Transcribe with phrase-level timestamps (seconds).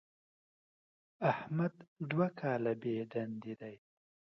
[1.31, 1.73] احمد
[2.09, 3.75] دوه کاله بېدندې دی.